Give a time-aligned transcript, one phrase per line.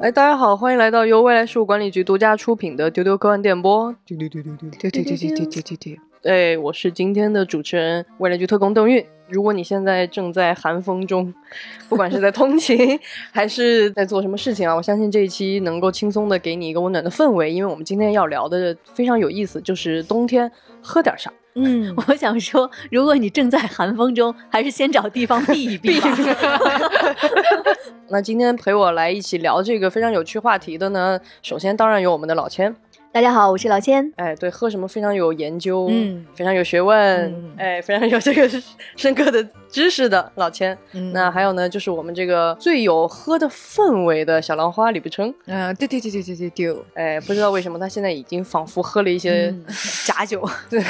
[0.00, 3.92] 哎，大家好，欢迎来到由未来事务管理局独家出品的《丢丢科幻电波》。
[4.06, 5.96] 丢丢丢丢丢丢丢丢丢丢丢丢丢。
[6.22, 9.04] 哎，我是今天的主持人，未来局特工邓韵。
[9.28, 11.34] 如果你现在正在寒风中，
[11.88, 12.96] 不管是在通勤
[13.32, 20.48] 还是在做什么事情啊，我相信这一期能够轻松的给你一个温暖的氛围，因为我们今天要聊的非常有意思，就是冬天
[20.80, 21.32] 喝点啥。
[21.54, 26.08] 嗯，我想说，如果你正在寒风中，还是先找地方避一避吧。
[28.10, 32.74] 那今天陪我来一起聊这个非常有趣话题的呢，首先当然有我们的老千。
[33.10, 34.12] 大家好，我是老千。
[34.16, 38.48] 哎，对，喝什么非常有研究，嗯，非常有学问，哎，非常有这个
[38.96, 39.46] 深 刻的。
[39.70, 40.76] 知识的老千，
[41.12, 49.54] 那还有呢，就是我们这个最有喝的氛围的小浪花李不成，嗯，对对对对对对对，哎，不知道为什么他现在已经仿佛喝了一些
[50.06, 50.82] 假酒， 对。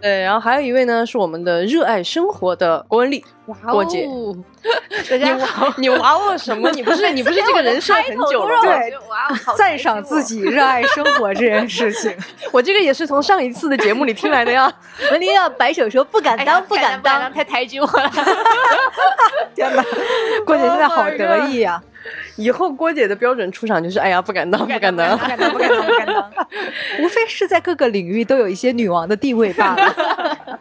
[0.00, 3.24] 对，然后还有一位呢是我们的热爱生活的郭文丽，
[3.70, 4.04] 郭姐，
[5.16, 6.68] 你娃你哇哦什么？
[6.72, 8.58] 你不是你不是这个人设很久了？
[8.66, 8.92] 对，
[9.56, 12.14] 赞赏自己热爱生活这件事情，
[12.52, 14.72] 我这个也是从上一次的节目里听来的呀。
[15.10, 18.10] 文丽要摆手说不敢当，不敢当，太抬举我了。
[19.54, 19.84] 天哪，
[20.44, 21.82] 郭姐现在好得意呀！
[22.36, 26.30] 以后郭姐的标准出场就是：哎呀，不敢当，不敢当，不敢当，不敢当，不敢当。
[27.00, 30.58] 无非是在各个领域都有一些女王的地位罢了。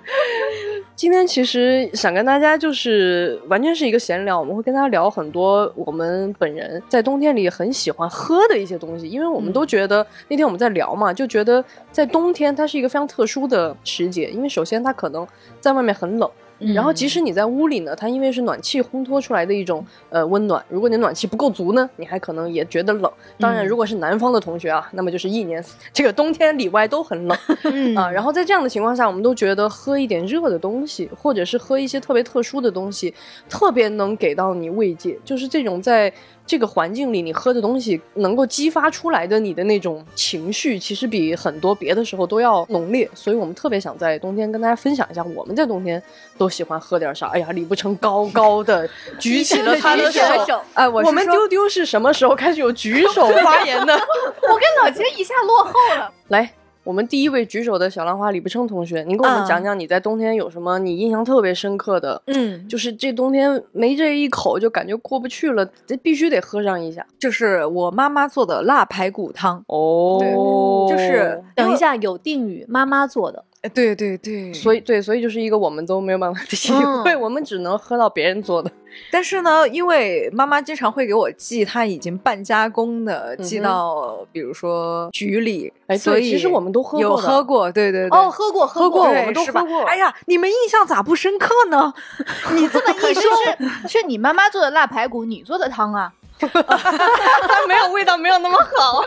[1.00, 15.26] 今天其实想跟大家就是完全是一个闲聊，我们会跟大家聊很多我们本人在冬天里很喜欢喝的一些东西，因为我们都觉得那天我们在聊嘛，就觉得在冬天它是一个非常特殊的时节，因为首先它可能
[15.62, 16.30] 在外面很冷。
[16.60, 20.64] 然后，即使你在屋里呢，它因为是暖气烘托出来的一种呃温暖。
[20.70, 23.12] 如果你暖气不够足呢，你还可能也觉得冷。
[23.40, 27.38] 当然，如果是南方的同学啊，那么就是一年这个冬天里外都很冷
[27.96, 28.12] 啊。
[28.12, 33.14] 然后在这样的情况下，我们都觉得喝一点热的东西，或者是喝一些特别特殊的东西，
[33.50, 35.18] 特别能给到你慰藉。
[35.24, 36.12] 就是这种在。
[36.50, 43.08] 这个环境里，你喝的东西能够激发出来的你的那种情绪，其实比很多别的时候都要浓烈。
[43.14, 46.02] 所以我们特别想在冬天跟大家分享一下，我们在冬天
[46.40, 47.28] 都喜欢喝点啥。
[47.28, 48.90] 哎呀，李不成高高的
[49.22, 50.60] 举起了他的手。
[50.74, 53.94] 哎，我们丢丢是什么时候开始有举手 发言的？
[54.42, 56.12] 我跟老杰一下落后了。
[56.30, 56.52] 来。
[56.90, 62.20] 我们第一位举手的小浪花李不称同学，您给我们讲讲你在冬天有什么你印象特别深刻的？
[62.26, 67.06] 嗯，就是这冬天没这一口就感觉过不去了，这必须得喝上一下。
[67.20, 73.46] 就是我妈妈做的腊排骨汤哦，就是等一下有定语，妈妈做的。
[73.62, 76.72] 哎，对对对，所以对，所以就是一个我们都没有办法 体
[77.04, 78.72] 会，我们只能喝到别人做的。
[79.12, 89.84] 但是呢，因为妈妈经常会给我寄她已经半加工的，寄到比如说局里，哎，所以其实我们都喝过，有喝过，对对对，哦，喝过喝过，我们都喝过。
[89.84, 91.94] 哎呀，你们印象咋不深刻呢？
[92.56, 93.24] 你这么一说，
[93.90, 96.14] 是你妈妈做的腊排骨，你做的汤啊？
[96.48, 99.04] 它没有味道，没有那么好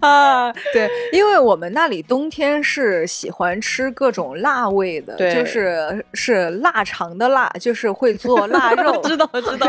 [0.08, 0.52] 啊。
[0.72, 9.66] 对，因为我们那里冬天是喜欢吃各种辣味的，就是是腊肠的腊，就是会做腊肉， 知道知道，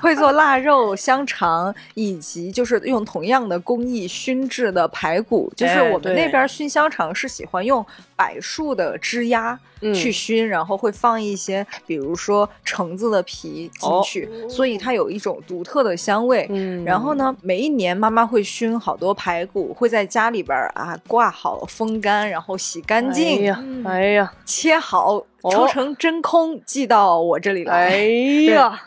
[0.00, 5.52] 会做腊肉、香肠，以及就是用同样的工艺熏制的排骨。
[5.56, 7.84] 就是我们那边熏香肠是喜欢用
[8.16, 9.58] 柏树的枝丫
[9.94, 15.94] 去熏，然后会放一些，比如说橙子的皮进去，所以它有一种独特的。
[15.96, 28.06] 香味，嗯，然后呢，每一年妈妈会熏好多排骨，会在家里边啊挂好风干，然后洗干净，哎呀，哎呀，切好抽成真空寄到我这里来，哎
[28.52, 28.80] 呀，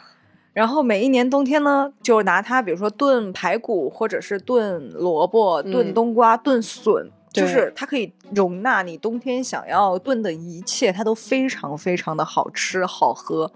[0.53, 7.11] 然后每一年冬天呢，就拿它，比如说炖排骨，或者是炖萝卜、炖冬瓜、炖笋。
[7.31, 13.51] 就是它可以容纳你冬天想要炖的一切，它都非常非常的好吃好喝。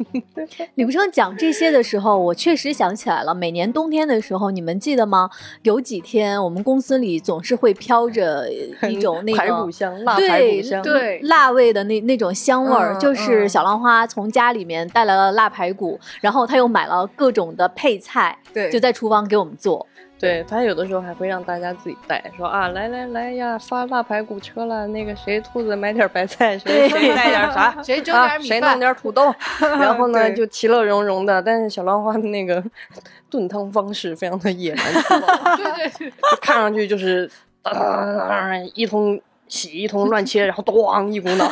[0.76, 3.34] 李不生讲这些的时候，我确实想起来了。
[3.34, 5.30] 每年冬天的时候，你们记得吗？
[5.62, 8.48] 有几天我们公司里总是会飘着
[8.88, 12.96] 一种那个排骨香，辣排骨香，对辣味的那那种香味儿。
[12.98, 19.86] 就是小浪花从家里面带来了辣排骨，然后他又买了各种的配菜，对，就在厨房给我们做。
[20.18, 31.42] 对他有的时候还会让大家自己带，说啊来来来呀，发腊排骨车了，那个谁兔子买点白菜，谁谁带点啥， 谁蒸点米谁弄点土豆， 然后呢就其乐融融的。
[31.42, 32.64] 但是小浪花的那个
[33.28, 34.92] 炖汤方式非常的野蛮，
[35.56, 37.30] 对对，看上去就是
[38.74, 41.46] 一通洗一通乱切，然后咣一股脑，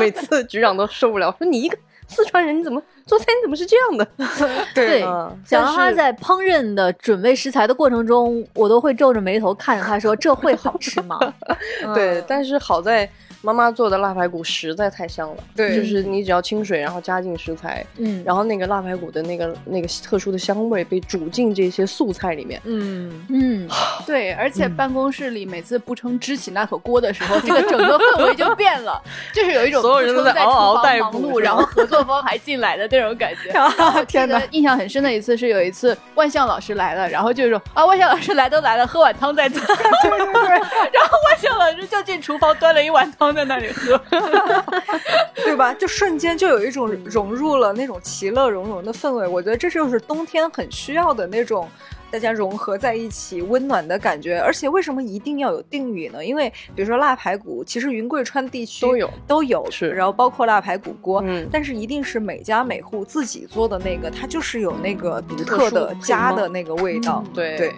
[0.00, 1.78] 每次局长都受不了，说你一个。
[2.08, 3.26] 四川人你怎么做菜？
[3.26, 4.08] 你怎么是这样的？
[4.74, 5.02] 对，
[5.46, 11.18] 小浪花在烹饪的准备食材的过程中，我都会皱着眉头看着他说：“这会好吃吗？”
[11.94, 13.08] 对，但是好在
[13.42, 15.36] 妈妈做的腊排骨实在太香了。
[15.54, 23.24] 对，就是你只要清水，然后加进食材，嗯，然后那个腊排骨的那个那个特殊的香味被煮进这些素菜里面，嗯。
[23.30, 23.68] 嗯，
[24.06, 29.00] 对，而且办公室里每次不称支起那口锅的时候，这个整个氛围就变了，
[29.34, 33.52] 就是有一种所有人都在嗷嗷待哺，然后合作方还进来的那种感觉。
[34.06, 34.42] 天哪！
[34.50, 39.60] 印象很深的一次是有一次万象老师来了，然后就说啊，万象老师来都来了，喝碗汤再走。
[39.66, 44.00] 对对对，然后万象老师就进厨房端了一碗汤在那里喝，
[45.44, 45.72] 对吧？
[45.74, 49.26] 就瞬间就有一种融入了那种其乐融融的氛围。
[49.26, 51.68] 我觉得这就是冬天很需要的那种。
[52.10, 54.40] 大家融合在一起，温暖的感觉。
[54.40, 56.24] 而且为什么一定要有定语呢？
[56.24, 59.90] 因为比如说腊排骨，其实云贵川地区都有都有，是。
[59.90, 67.22] 然后包括腊排骨锅，嗯，但是一定是每家每户自己做的那个，它就是有那个独特的家的那个味道。
[67.34, 67.74] 对对。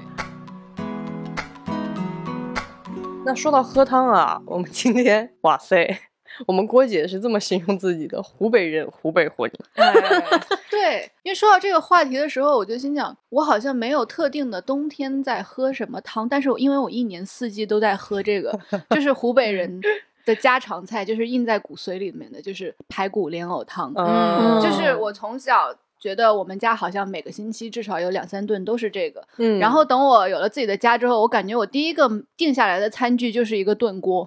[3.24, 6.00] 那说到喝汤啊，我们今天哇塞。
[6.46, 9.50] 我们郭姐是这么形容自己的：湖北人，湖北魂。
[10.70, 18.58] 对，因为说到这个话题的时候，我就心想，我好像没有特定的冬天在喝什么汤，但是我因为我一年四季都在喝这个，
[18.90, 19.80] 就是湖北人
[20.24, 23.92] 的家常菜，就是印在骨髓里面的，就是排骨莲藕汤。
[23.96, 25.74] 嗯，就是我从小。
[26.00, 34.26] 觉得我们家好像每个星期至少有两三顿都是这个，嗯，然后等我有了自己的家之后，我感觉我第一个定下来的餐具就是一个炖锅，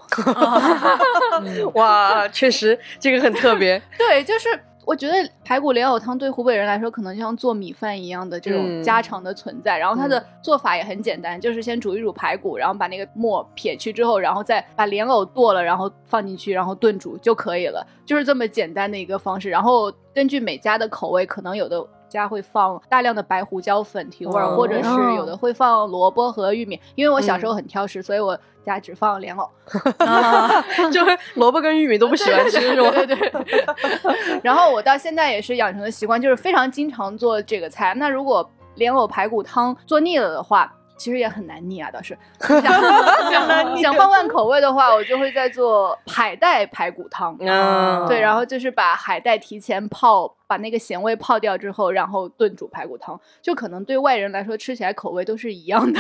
[1.73, 4.47] 哇，确实这个很特别， 对，就是。
[4.85, 5.13] 我觉得
[5.44, 9.77] 排骨莲藕汤对湖北人来说，可能就像做米饭一样的这种家常的存在。
[9.77, 17.85] 然后它的做法也很简单，就是先煮一煮排骨，然后把那个沫撇去之后，然后再把莲藕剁了，然后放进去，然后炖煮就可以了。
[18.06, 19.50] 就是这么简单的一个方式。
[19.50, 26.80] 然后根据每家的口味，可能有的家会放大量的白胡椒粉提味儿，或者是有的会放萝卜和玉米。
[26.95, 28.39] 因为我小时候很挑食，所以我。
[28.65, 29.45] 家只放莲藕，
[30.89, 32.92] 就是萝卜跟玉米都不喜欢吃，是吧？
[32.92, 33.33] 对对。
[34.42, 37.94] 然后我到现在也是养成的习惯，就是非常经常做这个菜。
[37.98, 42.18] 那如果莲藕排骨汤做腻了的话，其实也很难腻啊，倒是。
[42.39, 47.36] 想想换换口味的话，我就会再做海带排骨汤。
[47.42, 50.33] 嗯，对，然后就是把海带提前泡。
[50.53, 56.00] 把那个咸味泡掉之后，然后炖煮排骨汤，就可能对外人来说吃起来口味都是一样的。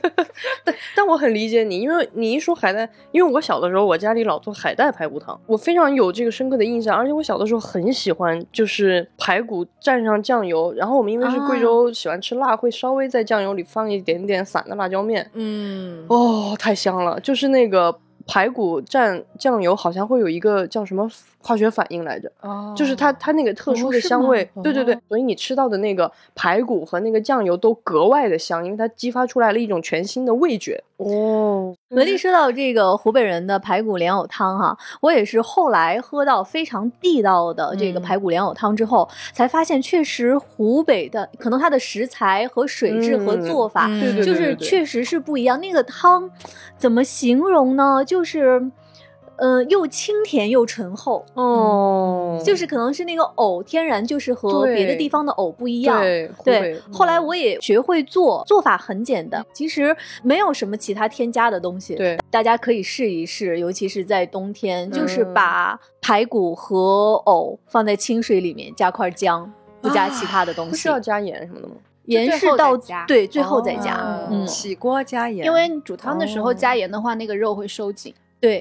[0.62, 6.94] 但但我很理解你，因为你一说海带，因为我小的时候我家里老做海带排骨汤，我非常有这个深刻的印象。
[6.94, 15.30] 而且我小的时候很喜欢，就是排骨蘸上酱油，然后我们因为是贵州喜欢吃辣，会稍微在酱油里放一点点散的辣椒面。
[15.32, 17.98] 嗯，哦，太香了，就是那个。
[18.28, 21.10] 排骨蘸酱油好像会有一个叫什么
[21.40, 22.30] 化学反应来着，
[22.76, 30.84] 就是它它那个特殊的香味，对对对，所以你吃到的那个排骨和那个酱油都格外的香，因为它激发出来了一种全新的味觉。
[30.98, 43.88] 哦，文丽说到这个湖北人的排骨莲藕汤哈，我也是后来喝到非常地道的这个排骨莲藕汤之后，才发现确实湖北的可能它的食材和水质和做法，
[44.22, 45.58] 就是确实是不一样。
[45.60, 46.30] 那个汤
[46.76, 48.04] 怎么形容呢？
[48.04, 48.70] 就是。
[49.38, 56.00] 嗯，又清甜又醇厚哦，就是可能是那个藕天然就是和别的地方的藕不一样。
[56.44, 61.94] 对，后来我也学会做，做法很简单，其实没有什么其他添加的东西。
[61.94, 69.50] 对，大家可以试一试，尤其是在冬天，就是把排骨和藕放在清水里面，加块姜，
[69.80, 70.70] 不加其他的东西。
[70.72, 71.74] 不需要加盐什么的吗？
[72.06, 72.74] 盐是到
[73.06, 78.12] 对最后再加，嗯，起锅加盐，因为煮汤的时候加盐的话，那个肉会收紧。
[78.40, 78.60] 对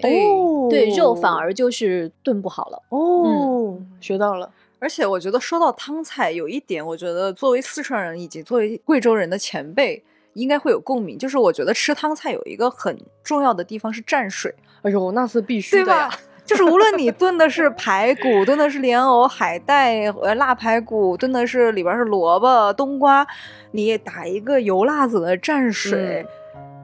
[0.69, 4.49] 对，肉反而就是炖不好了哦，学到了。
[4.79, 10.03] 而且我觉得说到汤菜，有一点，我觉得作为四川人以及作为贵州人的前辈，
[10.33, 11.17] 应该会有共鸣。
[11.17, 14.53] 就是我觉得吃汤菜有一个很重要的地方是蘸水。
[14.83, 16.09] 哎呦，那是必须的呀！
[16.45, 23.27] 就是无论你炖的是排骨，炖的是莲藕、海带、呃腊排骨，炖的是里边是萝卜、冬瓜，
[23.71, 26.25] 你打一个油辣子的蘸水。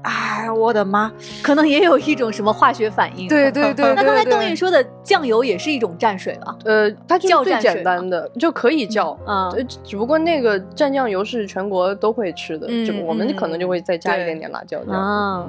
[0.03, 1.11] 哎，我的妈！
[1.41, 3.27] 可能也有一种什么化学反应。
[3.29, 3.93] 对对对。
[3.95, 6.57] 那刚才邓韵说的酱油也是一种蘸水了。
[6.65, 9.17] 呃，它就是最简单的，就可以叫。
[9.25, 9.67] 嗯。
[9.83, 14.79] 只不过那个蘸酱油是全国都会吃的，就我们可能就会再加一点点辣椒。
[14.91, 15.47] 啊。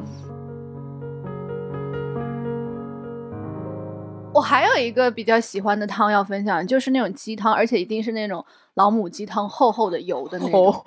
[4.32, 8.44] 我还有一个比较喜欢的汤要分享，就是那种鸡汤，而且一定是那种。
[8.75, 10.83] 老母鸡汤厚厚的油的那种，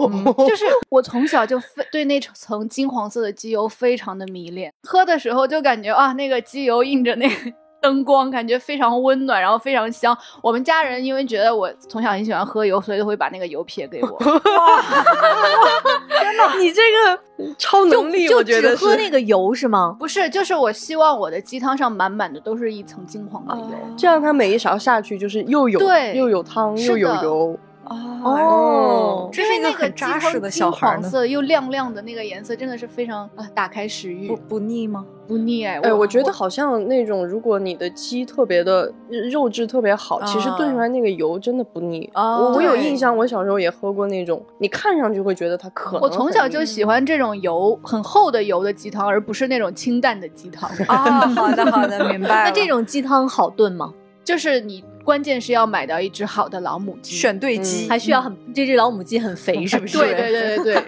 [0.47, 4.73] 就是我从小就非对那层金黄色的鸡油非常的迷恋。
[4.83, 7.35] 喝的时候就感觉啊，那个鸡油映着那个
[7.79, 10.15] 灯光，感觉非常温暖，然后非常香。
[10.41, 14.17] 我们家人因为觉得我从小很喜欢喝油，所以都会把那个油撇给我。
[14.19, 14.29] 天
[16.35, 16.53] 哪！
[16.57, 17.17] 你这个
[17.57, 19.95] 超能力，就我觉得只喝那个油是吗？
[19.97, 23.71] 不是，就是我希望我的鸡汤上满满的都是一层金黄的油。
[23.95, 27.57] 这样，它每一勺下去就是又有对又有汤又有油。
[27.89, 31.11] 哦这是一个很扎实的小孩金黄。
[31.11, 35.05] 色又亮亮的那个颜色，真的是非常啊，打开食欲不，不腻吗？
[35.27, 35.79] 不腻哎。
[35.81, 38.91] 哎，我觉得好像那种，如果你的鸡特别的
[39.31, 42.09] 肉质特别好，其实炖出来那个油真的不腻。
[42.13, 50.69] 哦我我有印象，我小时候也喝过那种，你看上去会觉得它可能我从小就喜欢这种油很厚的油的鸡汤，而不是那种清淡的鸡汤。
[50.87, 52.43] 啊， 好的好的，明白了。
[52.49, 53.93] 那这种鸡汤好炖吗？
[54.23, 57.15] 就是你关键是要买到一只好的老母鸡。
[57.15, 59.97] 选对鸡，还需要很这只老母鸡很肥是不是？
[59.97, 60.83] 对对对对对，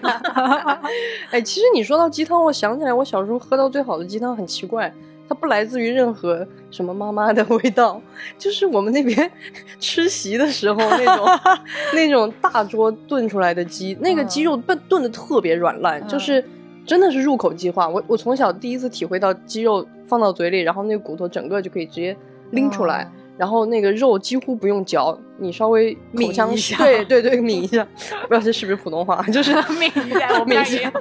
[1.31, 4.93] 哎，其实你说到鸡汤，我想起来，我小时候喝到最好的鸡汤很奇怪，
[5.29, 8.01] 它不来自于任何什么妈妈的味道，
[8.37, 9.31] 就是我们那边
[9.79, 11.25] 吃席的时候那种
[11.95, 16.43] 那种大桌炖出来的鸡，那个鸡肉炖炖的特别软烂，就是
[16.85, 17.87] 真的是入口即化。
[17.87, 22.17] 我我从小第一次体会到鸡肉放到嘴里，然后那个骨头整个就可以直接
[22.51, 23.09] 拎出来。
[23.39, 27.87] 然后那个肉几乎不用嚼，你稍微抿一下对对对抿一下，
[28.23, 30.91] 不知道这是不是普通话，就是抿一下我抿一下，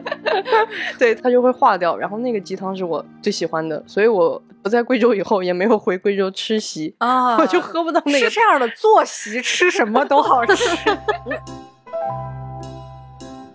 [0.98, 1.96] 对它就会化掉。
[1.96, 10.64] 然后那个鸡汤是我最喜欢的，所以我不在贵州以后也没有回贵州吃席，啊，我就喝不到那个是这样的，坐席吃什么都好吃。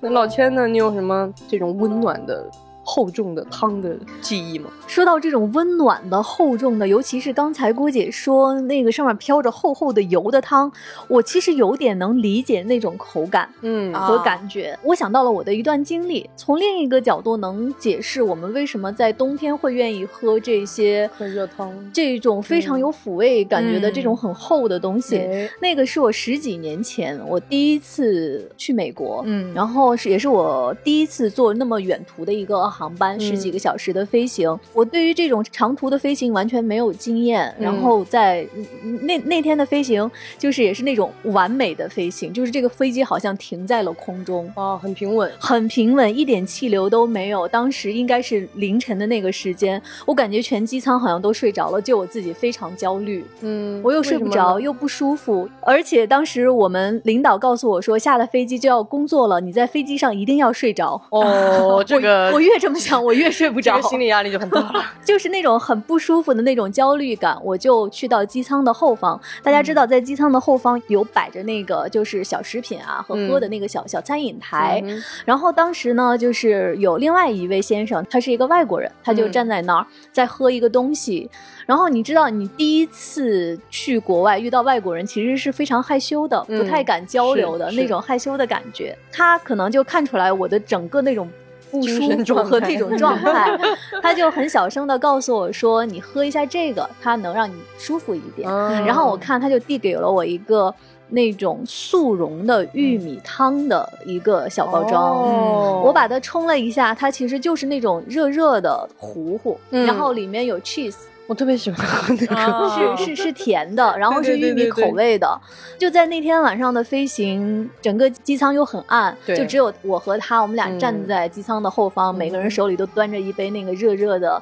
[0.01, 0.67] 那老千呢？
[0.67, 2.43] 你有什么这种温暖的、
[2.83, 4.69] 厚重的汤的记忆吗？
[4.87, 10.71] 说到这种温暖的、厚重的，尤其是刚才郭姐说那个上面飘着厚厚的油的汤，
[11.07, 14.77] 我其实有点能理解那种口感嗯啊和感觉。
[14.83, 25.17] 我想到了我的一段经历，从另一个角度能解释我们为什么在冬天会愿意喝这些喝热汤这种非常有抚慰感觉的嗯这种很厚的东西。
[25.17, 34.60] 哎那个是我十几年前我第一次去美国，嗯然后是也是我第一次坐那么远途的一个航班，十几个小时的飞行。
[34.74, 38.46] 我对于这种长途的飞行完全没有经验，然后在
[38.84, 44.51] 嗯那那天的飞行就是也是那种完美的飞行，就是这个飞机好像停在了空中。
[44.56, 45.32] 啊，很平稳。
[45.39, 47.48] 很平稳，一点气流都没有。
[47.48, 53.24] 当时应该是凌晨的那个时间，我感觉全机舱好像都睡着了，就我自己非常焦虑。
[53.42, 61.00] 嗯，我又睡不着，又不舒服，而且当时我们领导告诉我说，下了飞机就要工作了，你在飞机上一定要睡着。
[61.10, 64.86] 哦， 这个我越这么想，我越睡不着这个，心理压力就很大了。
[65.03, 67.38] 就是那种很不舒服的那种焦虑感。
[67.43, 81.29] 我就去到机舱的后方，大家知道，在机舱的后方有摆着那个就是小食品啊和喝的那个小、小餐饮台，嗯然后当时呢，就是有另外一位先生，他是一个外国人，他就嗯站在那儿、在喝一个东西。
[81.65, 88.98] 然后你知道，你第一次去国外遇到外国人，其实是非常害羞的，嗯不太敢交流的那种害羞的感觉。
[89.12, 91.29] 他可能就看出来我的整个那种。
[91.74, 93.58] 不舒服和这种 状态，
[94.00, 98.48] 他就很小声的告诉我说：“你喝一下这个，它能让你舒服一点。
[98.48, 100.72] 嗯然后我看他就递给了我一个
[101.10, 110.96] 那种速溶的玉米汤的一个小包装，哦我把它冲了一下，它其实就是那种热热的糊糊，嗯然后里面有 cheese，
[111.27, 112.36] 我特别喜欢喝那个。
[112.36, 115.42] 啊是是是甜的，然后是玉米对对对对口味的。
[115.77, 124.42] 就在那天晚上的飞行，整个机舱又很暗，就只有我和他，我们俩嗯站在机舱的后方，每个人手里都端着一杯那个热热的，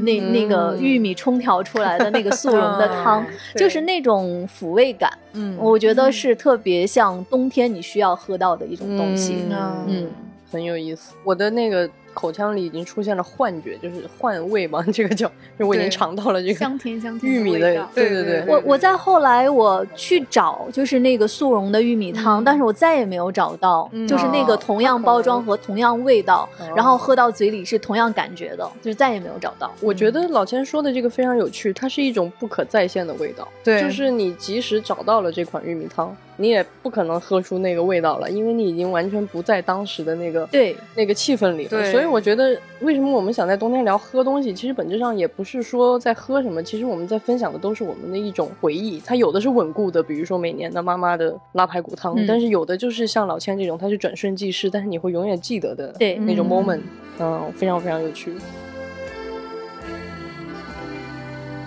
[0.00, 3.24] 那那个玉米冲调出来的那个速溶的汤，
[3.54, 5.10] 对 就是那种抚慰感。
[5.34, 9.36] 嗯我觉得是特别像冬天你需要喝到的一种东西。
[9.50, 10.10] 嗯嗯
[10.50, 11.14] 很有意思。
[11.24, 29.72] 我的那个口腔里已经出现了幻觉，就是换味嘛， 这个叫，就我已经尝到了这个香甜香甜玉米的味道，对对对，我我在后来我去找就是那个速溶的玉米汤，嗯但是我再也没有找到，嗯就是那个哦同样包装和同样味道，哦然后喝到嘴里是同样感觉的，就是再也没有找到。
[29.80, 33.46] 我觉得老千说的这个非常有趣，它是一种不可再现的味道。
[33.64, 41.92] 对就是你即使找到了这款玉米汤，你也不可能喝出那个味道了，因为你已经完全不在当时的那个对那个气氛里了。
[41.92, 49.00] 所以我觉得，为什么我们想在冬天聊喝东西，其实本质上也不是说在喝什么，其实我们在分享的都是我们的一种回忆。
[49.06, 56.80] 它有的是稳固的，比如说每年的妈妈的拉排骨汤，嗯但是有的就是像老千这种，它是转瞬即逝，但是你会永远记得的对那种嗯 moment，
[57.20, 58.32] 嗯非常非常有趣。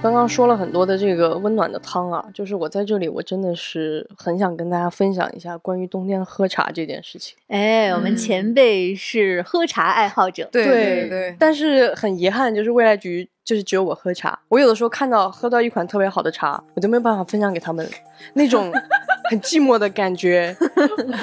[0.05, 7.35] 刚刚说了很多的这个温暖的汤啊，就是我在这里，我真的是很想跟大家分享一下关于冬天喝茶这件事情。
[7.47, 14.37] 哎，我们嗯前辈是喝茶爱好者，对对对对，但是很遗憾，就是未来局就是只有我喝茶。
[14.49, 17.89] 我有的时候看到喝到一款特别好的茶，我都没有办法分享给他们，
[18.33, 18.71] 那种
[19.31, 20.55] 很寂寞的感觉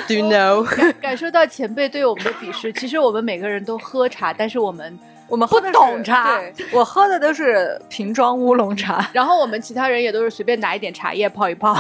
[0.09, 0.65] ，Do you know？
[1.01, 2.73] 感受到前辈对我们的鄙视。
[2.73, 4.99] 其实我们每个人都喝茶，但是我们
[5.33, 6.39] 我们不懂茶。
[6.71, 11.75] 我喝的都是瓶装乌龙茶，然后我们其他人也都是随便拿一点茶叶泡一泡，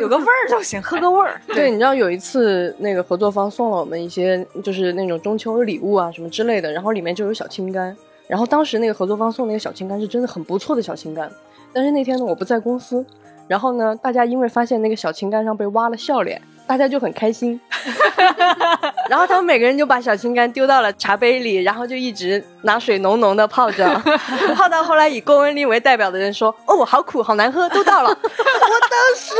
[0.00, 1.40] 有个味儿就行，喝个味儿。
[1.46, 7.94] 对，你知道有一次那个合作方送了我们一些就是那种中秋礼物啊什么之类的，然后里面就有小青柑。
[8.26, 11.28] 然后当时那个合作方送那个小青柑是真的很不错的小青柑，
[11.72, 13.06] 但是那天呢我不在公司，
[13.46, 17.58] 然后呢大家因为发现那个小青柑上被挖了笑脸，大家就很开心，
[19.08, 23.88] 然后他们每个人就把小青柑丢到了茶杯里，然后就一直拿水浓浓的泡着，
[24.54, 28.10] 泡到后来以郭文丽为代表的人说：“哦，好苦，好难喝，都倒了。
[28.12, 29.34] ”我当时。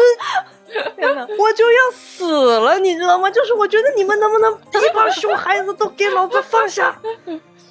[0.97, 2.31] 天哪，我就要死
[2.61, 3.31] 了，你知道吗？
[3.31, 6.95] 就是我觉得你们能不能一帮熊孩子都给老子放下？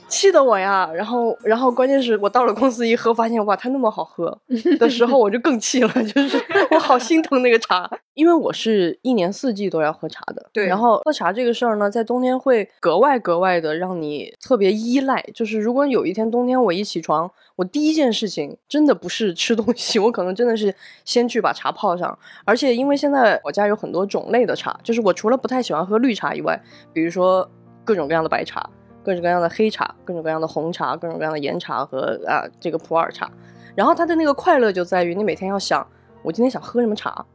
[0.07, 0.89] 气得我呀！
[0.93, 4.37] 然后，然后关键是我到了公司一喝，发现哇，它那么好喝
[4.79, 5.89] 的时候， 我就更气了。
[6.03, 10.49] 就是我好心疼那个茶，因为我是一年四季都要喝茶的。
[10.53, 10.65] 对。
[10.65, 15.21] 然后喝茶这个事儿呢，在冬天会格外格外的让你特别依赖。
[15.33, 20.73] 就是如果有一天冬天我一起床，我第一件事情真的不是吃东西，我可能真的是
[21.03, 22.17] 先去把茶泡上。
[22.45, 26.59] 而且因为现在我家有很多种类的茶，就是我除了不太喜欢喝绿茶以外，
[26.93, 27.49] 比如说
[27.83, 28.69] 各种各样的白茶。
[29.07, 33.31] 各种各样的黑茶，各种各样的红茶，各种各样的岩茶和啊这个普洱茶，
[33.73, 35.87] 然后它的那个快乐就在于你每天要想
[36.23, 37.25] 我今天想喝什么茶，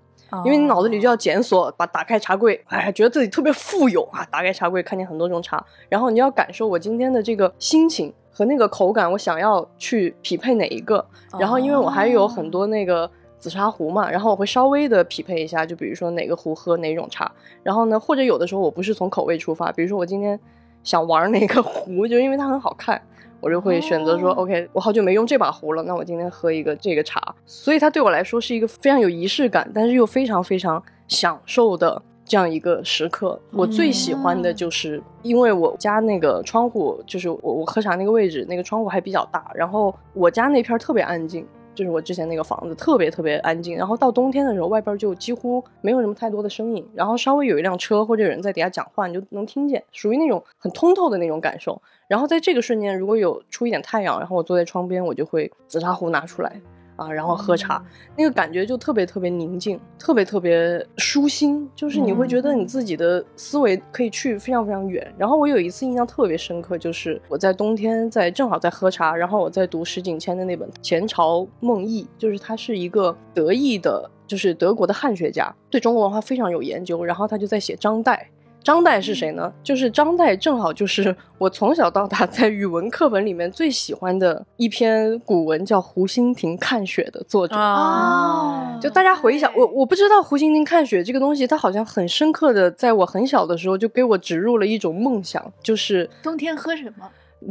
[0.44, 11.02] 因为你脑子里就要检索，把打开茶柜，哎，觉得自己特别富有啊，打开茶柜看见很多种茶，然后你要感受我今天的这个心情和那个口感，我想要去匹配哪一个，
[11.40, 20.38] 然后因为我还有很多那个紫砂壶嘛，然后我会稍微的匹配一下，就比如说哪个壶喝哪种茶，然后呢，或者有的时候我不是从口味出发，比如说我今天。
[20.82, 23.00] 想玩哪个壶，就因为它很好看，
[23.40, 33.38] 我就会选择说，OK，我好久没用这把壶了，那我今天喝一个这个茶，所以它对我来说是一个非常有仪式感，但是又非常非常享受的这样一个时刻。
[33.52, 41.46] 我最喜欢的就是，因为我家那个窗户，就是我我喝茶那个位置，那个窗户还比较大，然后我家那片特别安静。
[41.74, 51.80] 就是我之前那个房子特别特别安静，然后到冬天的时候，外边就几乎没有什么太多的声音，然后稍微有一辆车或者有人在底下讲话，你就能听见，属于那种很通透的那种感受。
[52.08, 56.60] 然后在这个瞬间，如果有出一点太阳，然后我坐在窗边，我就会紫砂壶拿出来。
[56.96, 57.82] 啊，然后喝茶，
[58.16, 65.12] 那个感觉就特别特别宁静，特别特别舒心，就是你会觉得你自己的思维可以去非常非常远。
[65.16, 78.18] 然后我有一次印象特别深刻，就是我在冬天在正好在喝茶，然后我在读石景谦的那本《前朝梦忆》，就是他是一个德意的，就是德国的汉学家，对中国文化非常有研究，然后他就在写张岱。
[78.62, 79.52] 张岱是谁呢？
[79.62, 88.78] 就是张岱，正好就是我从小到大在语文课本里面最喜欢的一篇古文，叫《湖心亭看雪》的作者哦。
[88.80, 97.08] 就大家回想，我我不知道《湖心亭看雪》这个东西，它好像很深刻的在我很小的时候就给我植入了一种梦想，就是冬天喝什么？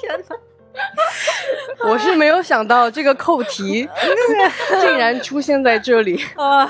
[0.00, 0.36] 天哪！
[1.86, 3.88] 我是没有想到这个扣题
[4.80, 6.68] 竟然出现在这里啊！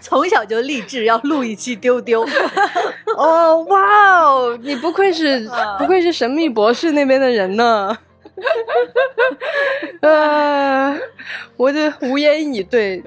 [0.00, 2.26] 从小就立志要录一期丢丢。
[3.16, 4.58] 哦，哇哦！
[4.62, 7.96] 你不愧是不愧是神秘博士那边的人呢。
[10.00, 10.96] 啊，
[11.56, 13.02] 我就无言以对。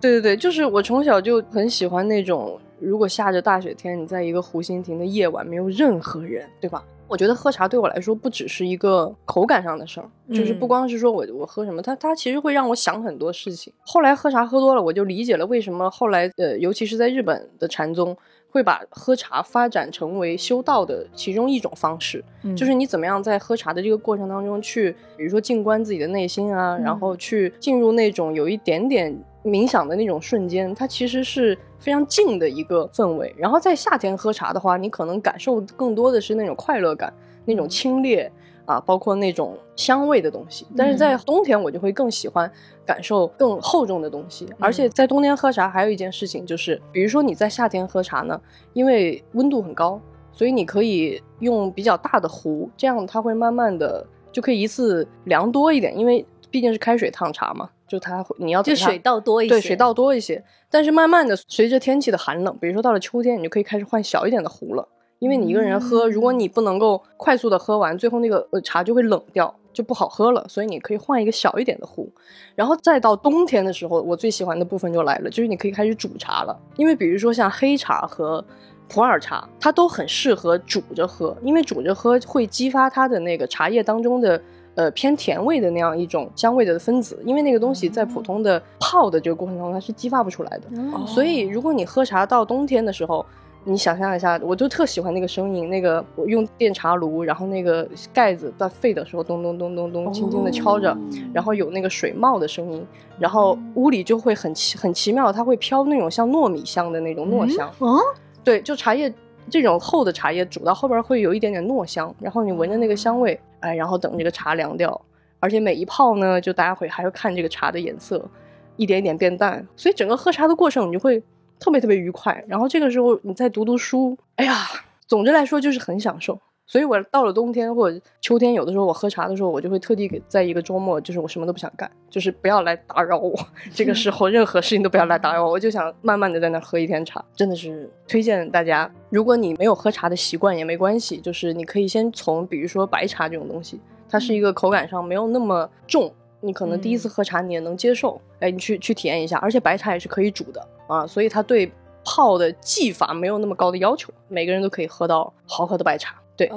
[0.00, 6.82] 对对对，就是我从小就很喜欢那种，如果下着大雪天，你在一个湖心亭的夜晚，没有任何人，对吧？
[7.10, 13.72] 我觉得喝茶对我来说不只是一个口感上的事儿，就是不光是说我我喝什么，它它其实会让我想很多事情。
[13.80, 18.16] 后来喝茶喝多了，我就理解了为什么后来呃，尤其是在日本的禅宗
[18.48, 22.24] 会把喝茶发展成为修道的其中一种方式，
[22.56, 29.20] 就是你怎么样在喝茶的这个过程当中去，比如说静观自己的内心啊，然后去进入那种有一点点。
[29.42, 33.34] 冥想的那种瞬间，它其实是非常静的一个氛围。
[33.38, 37.12] 然后在夏天喝茶的话，你可能感受更多的是那种快乐感、
[37.44, 38.30] 那种清冽
[38.66, 40.66] 啊，包括那种香味的东西。
[40.76, 42.50] 但是在冬天，我就会更喜欢
[42.84, 44.46] 感受更厚重的东西。
[44.58, 48.38] 而且在冬天喝茶，还有一件事情就是，比如说你在夏天喝茶呢，
[48.74, 50.00] 因为温度很高，
[50.32, 57.70] 所以你可以用比较大的壶，这样它会慢慢的就可以一次凉多一点，因为毕竟是开水烫茶嘛。
[57.90, 60.40] 就它，你要就水稻多一些，对，水稻多一些。
[60.70, 64.88] 但是慢慢的，随着天气的寒冷，比如说到了秋天，你就可以开始换小一点的壶了。
[65.18, 70.46] 因为你一个人喝，如果你不能够快速的喝完，最后那个呃茶就会冷掉，就不好喝了。
[70.48, 72.08] 所以你可以换一个小一点的壶。
[72.54, 76.56] 然后再到冬天的时候，我最喜欢的部分就来了，就是你可以开始煮茶了。
[76.76, 78.42] 因为比如说像黑茶和
[78.88, 84.40] 普洱茶，它都很适合煮着喝，因为煮着喝会激发它的那个茶叶当中的。
[84.74, 90.64] 呃偏甜味的那样一种香味的分子，因为那个东西在普通的泡的这个过程当中它是激发不出来的。
[91.06, 93.24] 所以如果你喝茶到冬天的时候，
[93.62, 100.96] 你想象一下，我就特喜欢那个声音，那个我用电茶炉，然后那个盖子在沸的时候咚咚咚咚咚轻轻的敲着，
[101.34, 102.82] 然后有那个水冒的声音，
[103.18, 107.70] 然后屋里就会很奇很奇妙，它会飘那种像糯米香的那种糯香。
[107.80, 107.98] 嗯，
[108.42, 109.12] 对，就茶叶
[109.50, 115.00] 这种厚的茶叶煮到后边会有一点点糯香，然后你闻着那个香味，哎，然后等这个茶凉掉，
[115.38, 118.28] 而且每一泡呢，就大家会还要看这个茶的颜色，
[118.76, 121.22] 一点一点变淡，所以整个喝茶的过程你就会。
[121.62, 124.66] 特别特别愉快，然后这个时候你再读读书，哎呀，
[125.06, 126.40] 总之来说就是很享受。
[126.70, 133.36] 所以我到了冬天或者秋天，有的时候我喝茶的时候，我就会特地给在一个周末，就是我什么都不想干，就是不要来打扰我。
[133.74, 138.88] 这个时候任何事情都不要来打扰我，我就想慢慢的在那喝一天茶，真的是推荐大家。
[139.08, 146.12] 如果你没有喝茶的习惯也没关系，就是你可以先从比如说白茶这种东西，它是一个口感上没有那么重。
[146.40, 151.72] 你可能第一次喝茶你也能接受，哎，你去去体验一下，而且白茶也是可以煮的啊，所以它对
[152.04, 156.14] 泡的技法没有那么高的要求，每个人都可以喝到好喝的白茶。
[156.48, 156.52] 对，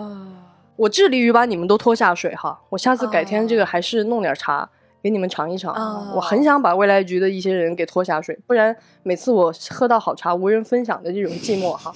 [0.76, 4.70] 我致力于把你们都拖下水哈，我下次改天这个还是弄点茶
[5.02, 5.74] 给你们尝一尝，
[6.16, 11.94] 我很想把未来局的一些人给拖下水，不然每次我喝到好茶无人分享的这种寂寞哈，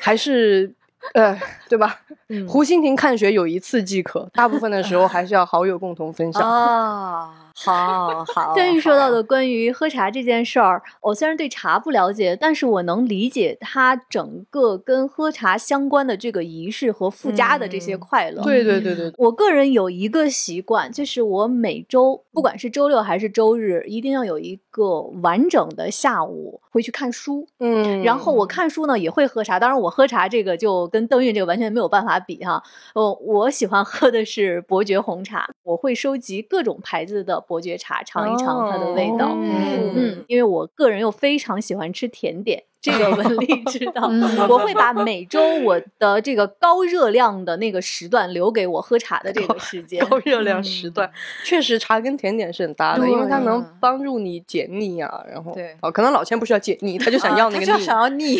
[0.00, 0.74] 还是。
[1.12, 2.00] 呃，对吧？
[2.48, 7.43] 胡心婷看雪有一次即可，大部分的时候还是要好友共同分享啊。
[7.56, 18.42] 好好， 关于说到的关于喝茶这件事儿，我虽然对茶不了解，但是我能理解它整个跟喝茶相关的这个仪式和附加的这些快乐。
[18.42, 27.46] 对对对对，我个人有一个习惯，就是我每周不管是周六还是周日，一定要有一个完整的下午会去看书。
[27.60, 32.60] 嗯，然后我看书呢也会喝茶，当然我喝茶这个就跟邓韵这个完全没有办法比哈。
[32.94, 37.43] 哦，我喜欢喝的是伯爵红茶，我会收集各种牌子的。
[37.46, 42.64] 伯爵茶尝一尝它的味道，嗯，因为我个人又非常喜欢吃甜点。
[42.84, 44.02] 这个文 丽知道，
[44.46, 50.04] 我会把每周我的这个高热量的那个时段留给我喝茶的这个时间。
[50.06, 51.10] 高热量时段，
[51.44, 55.24] 确实茶跟甜点是很搭的，因为它能帮助你解腻啊。
[55.26, 58.36] 然后，对，哦，可能老千不需要解腻，他就想要那个腻，想要腻，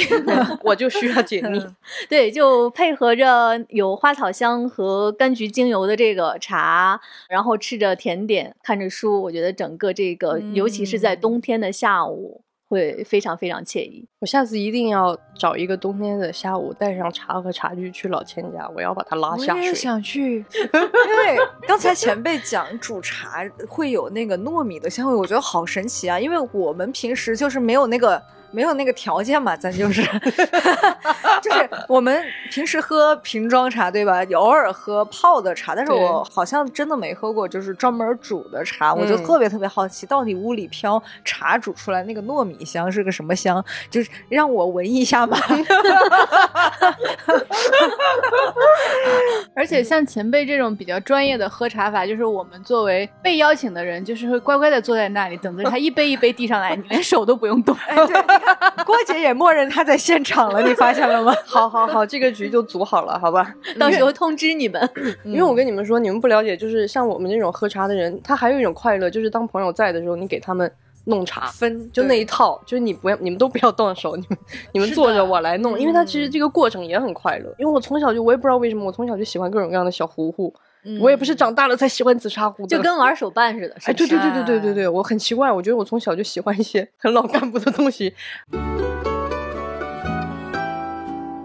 [0.63, 1.65] 我就需要解腻。
[2.11, 12.43] 对，就配合着有花草香和柑橘精油的这个茶，然后吃着甜点，看着书，我觉得整个这个，尤其是在冬天的下午。
[12.75, 14.07] 会非常非常惬意。
[14.19, 19.55] 我下次一定要找一个冬天的下午，带上茶和茶具去老千家，我要把他拉下水。
[19.55, 26.19] 我也想去， 因为刚才前辈讲煮茶会有那个糯米的香味，我觉得好神奇啊！
[26.19, 28.23] 因为我们平时就是没有那个。
[28.55, 30.03] 没有那个条件嘛，咱就是，
[31.43, 34.23] 就是我们平时喝瓶装茶，对吧？
[34.35, 38.95] 偶尔喝泡的茶，但是我好像真的没喝过，就是专门煮的茶。
[38.95, 43.63] 我就特别特别好奇，到底屋里飘茶煮出来那个糯米香是个什么香？
[43.91, 45.37] 就是让我闻一下吧。
[49.57, 57.75] 而且像前辈这种比较专业的喝茶法，就是我们作为被邀请的人，就是会乖乖的坐在那里，等着他一杯一杯递上来，你连手都不用动。
[58.85, 61.35] 郭姐也默认他在现场了，你发现了吗？
[61.45, 63.55] 好，好，好，这个局就组好了，好吧？
[63.79, 64.91] 到时候通知你们。
[65.25, 70.71] 因为我跟你们说，你们不了解，就是像我们这种喝茶的人，他还有一种快乐，就是当朋友在的时候，你给他们
[71.07, 74.39] 弄茶分，就那一套，就是你不要，你们都不要动手，你们
[74.73, 77.55] 你们坐着我来弄，因为他其实这个过程也很快乐。
[77.59, 80.53] 因为我从小就，我也不知道为什么，我从小就喜欢各种各样的小糊糊。
[81.01, 83.75] 我也不是长大了才喜欢紫砂壶的，就跟玩手办似的。
[83.85, 88.15] 哎，对对对对对对对，我很奇怪，我觉得我从小就喜欢一些很老干部的东西。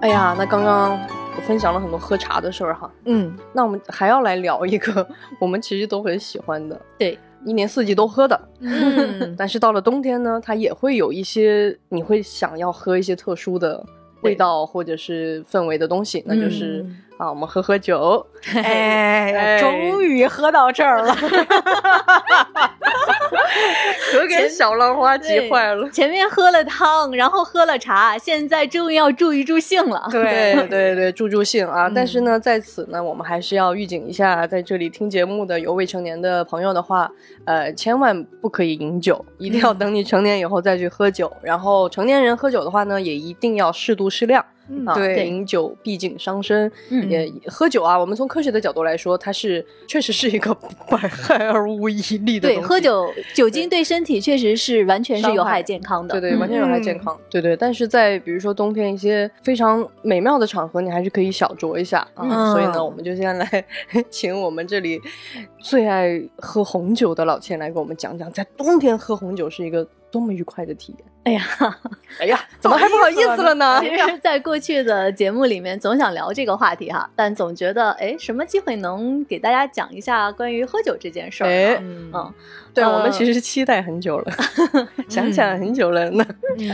[0.01, 0.91] 哎呀，那刚刚
[1.35, 5.07] 我分享了很多喝茶的事儿哈，嗯，那我们还要来聊一个
[5.39, 13.85] 我们其实都很喜欢的，对，一年四季都喝的，嗯， 但是到了冬天呢，它也会有一些你会想要喝一些特殊的
[14.21, 16.85] 味道或者是氛围的东西，那就是。
[17.19, 18.25] 啊，我们喝喝酒，
[18.63, 21.13] 哎，终于喝到这儿了，
[24.09, 25.89] 可给小浪花急坏了。
[25.89, 30.07] 前面喝了汤，然后喝了茶，现在终于要助一助兴了。
[30.09, 31.91] 对 对对，助助兴啊！
[31.93, 37.11] 但是呢，在此呢，我们还是要预警一下，在这里听节目的有未成年的朋友的话，
[37.43, 41.29] 呃，千万不可以饮酒，一定要等你成年以后再去喝酒。
[41.41, 44.45] 然后成年人喝酒的话呢，也一定要适度适量。
[44.85, 47.97] 啊，对饮酒毕竟伤身，嗯也喝酒啊。
[47.97, 50.53] 我们从科学的角度来说，它是确实是一个
[50.89, 52.61] 百害而无一利的东对，西。
[52.61, 56.19] 喝酒酒精对身体确实是完全是有伤害害健康的。
[56.19, 57.17] 对对，嗯完全有害健康。
[57.29, 62.27] 对对，但是在比如说冬天一些非常美妙的场合，你还是可以小酌一下啊。
[62.29, 63.65] 嗯所以呢，我们就先来
[64.09, 64.99] 请我们这里
[65.59, 71.05] 最爱喝红酒的老千来给我们讲讲，在冬天喝红酒是一个多么愉快的体验。
[71.23, 71.43] 哎呀，
[72.19, 73.79] 哎呀，怎么还不好意思了呢？
[73.81, 81.77] 其实，在过去的节目里面，总想聊这个话题哈，但总觉得，哎，什么机会能给大家讲一下关于喝酒这件事儿哎？
[81.81, 82.33] 嗯嗯，
[82.73, 84.31] 对，呃我们其实是期待很久了，
[85.07, 86.25] 想想很久了呢。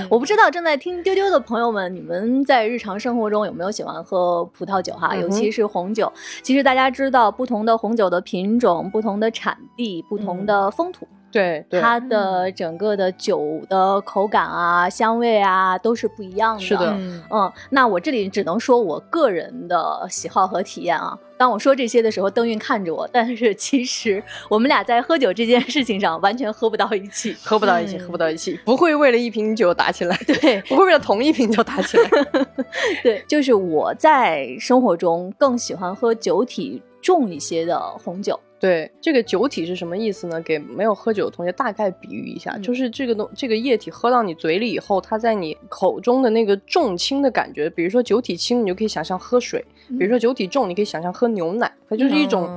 [0.09, 5.09] 我不知道正在听丢丢的朋友们，你们在日常生活中有没有喜欢喝葡萄酒哈？
[5.13, 6.11] 嗯尤其是红酒。
[6.43, 16.61] 其实大家知道，不同的红酒的品种、不同的产地、不同的风土，对对，它的整个的酒的口感啊、香味啊都是不一样的。
[16.61, 21.19] 是的嗯嗯，那我这里只能说我个人的喜好和体验啊。
[21.37, 27.35] 当我说这些的时候，邓韵看着我，但是其实我们俩在喝酒这件事情上完全喝不到一起。
[27.43, 32.09] 喝不到一起，喝不到一起，不会为了一瓶酒打起来，对 不会为了同一瓶酒打起来。
[33.03, 38.39] 对，就是我在生活中更喜欢喝酒体重一些的红酒。
[38.59, 40.41] 对，这个酒体是什么意思呢？
[40.41, 49.61] 给没有喝酒的同学大概比喻一下，嗯就是这个东这个液体喝到你嘴里以后，它在你口中的那个重轻的感觉，比如说酒体轻，你就可以想象喝水；
[49.99, 52.49] 比如说酒体重，你可以想象喝牛奶，它就是一种、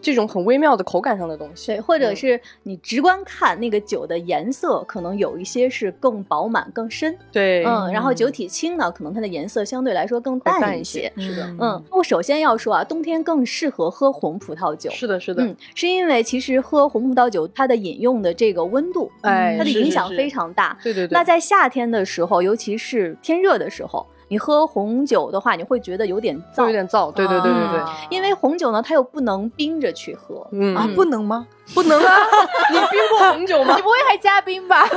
[0.00, 1.68] 这种很微妙的口感上的东西。
[1.68, 11.10] 对，或者嗯是你直观看那个酒的颜色，可能有一些是更饱满、更深，对，嗯，然后酒体轻呢，可能它的颜色相对来说更淡淡一些。
[11.16, 14.90] 是的，嗯，我首先要说啊，冬天更适合喝红葡萄酒。
[14.90, 20.76] 是的，是的，嗯，是因为其实喝红葡萄酒，它的饮用的这个温度，哎它的影响是是是非常大。
[20.82, 21.12] 对对对。
[21.12, 30.46] 那在夏天的时候，尤其是天热的时候，你喝红酒的话，你会觉得有点燥，有点燥，对对对对对，啊因为红酒呢，它又不能冰着去喝。
[30.52, 31.46] 嗯啊，不能吗？
[31.74, 32.16] 不能啊！
[32.70, 33.82] 你冰过红酒吗你？
[33.82, 34.86] 不会还加冰吧？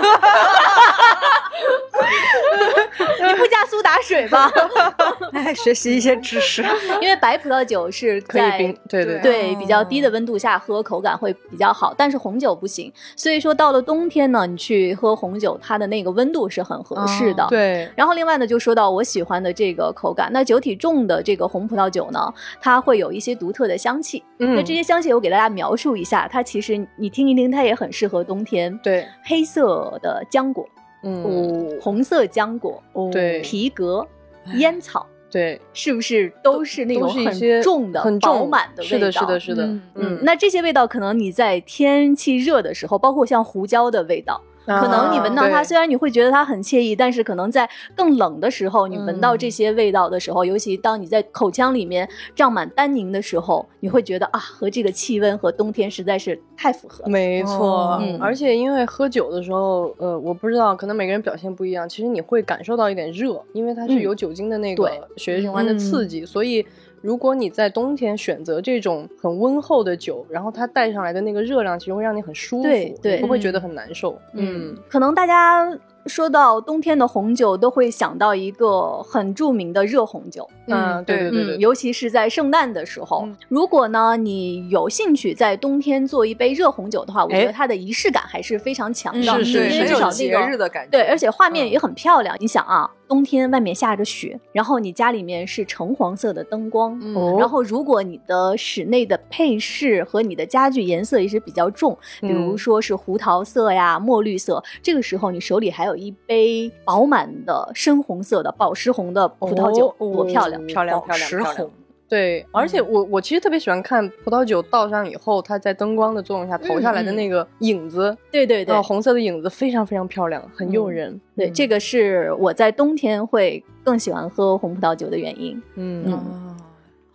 [3.27, 4.51] 你不加苏打水吧？
[5.33, 6.63] 哎，学习一些知识。
[7.01, 12.91] 因为白葡萄酒是在可以冰，对对对比较低的温度下喝，口感会比较好，但是红酒不行。
[13.15, 17.45] 所以说到了冬天呢，你去喝红酒，它的那个温度是很合适的。
[17.49, 24.23] 对，然后另外呢，就说到我喜欢的这个口感，那酒体重的这个红葡萄酒呢，它会有一些独特的香气。
[24.38, 26.64] 那嗯这些香气我给大家描述一下，它其实
[26.95, 28.78] 你听一听，它也很适合冬天。
[28.84, 30.67] 对，黑色的浆果，
[31.04, 34.08] 嗯，哦，红色浆果，哦对皮革、
[34.56, 38.97] 烟草，对，是不是都是那种很重的、很饱满的味道？
[38.97, 57.10] 是的，是的，是的，嗯嗯，那这些味道可能你在天气热的时候，包括像胡椒的味道，可能你闻到它，虽然你会觉得它很惬意，但是可能在更冷的时候，你闻到嗯这些味道的时候，尤其当你在口腔里面胀满丹宁的时候，你会觉得啊，和这个气温和冬天实在是太符合了。
[57.10, 61.88] 没错，而且因为喝酒的时候，呃，我不知道，可能每个人表现不一样。
[61.88, 66.65] 其实你会感受到一点热，因为它是嗯有酒精的那个对血液循环的刺激，所以
[67.06, 74.20] 如果你在冬天选择这种很温厚的酒，然后它带上来的那个热量，其实会让你很舒服，对对不会觉得很难受。
[74.34, 75.72] 嗯，可能大家
[76.08, 80.50] 说到冬天的红酒，都会想到一个很著名的热红酒。
[80.65, 90.58] 嗯，对对对尤其是在圣诞的时候，嗯如果呢你有兴趣在冬天做一杯热红酒的话，我觉哎得它的仪式感还是非常强的，是是因为很有至少那节日个。
[90.58, 90.89] 的感觉。
[90.89, 92.36] 对，而且画面嗯也很漂亮。
[92.39, 97.00] 你想啊，冬天外面下着雪，然后你家里面是橙黄色的灯光，
[97.38, 110.65] 然后如果你的室内的配饰和你的家具颜色也是比较重，比如嗯说是胡桃色呀、墨绿色，这个时候你手里还有一杯饱满的深红色的宝石红的葡萄酒，哦多漂亮！
[110.65, 111.72] 漂亮，宝漂亮，石漂亮红。
[112.08, 121.20] 对，而且我我其实特别喜欢看葡萄酒倒上以后，它在灯光的作用下投下来的那个影子，对对对呃，红色的影子非常非常漂亮，很诱人。
[121.36, 125.60] 对，这个是我在冬天会更喜欢喝红葡萄酒的原因。
[125.76, 126.56] 嗯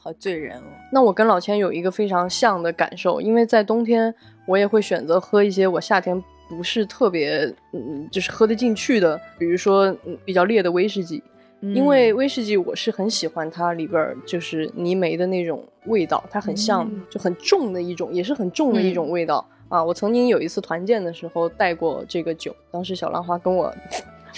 [0.03, 0.65] 好醉人哦。
[0.91, 4.13] 那我跟老千有一个非常像的感受，因为在冬天
[4.47, 11.23] 我也会选择喝一些我夏天不是特别嗯，就是喝得进去的，比如说、嗯、比较烈的威士忌。
[11.61, 19.83] 因为威士忌我是很喜欢它里边儿就是泥煤的那种味道，它很像、嗯就很重的一种，也是很重的一种味道、啊。
[19.83, 23.73] 我曾经有一次团建的时候带过这个酒，当时小浪花跟我。